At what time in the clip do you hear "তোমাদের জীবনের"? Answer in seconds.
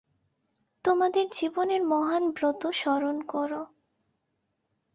0.85-1.81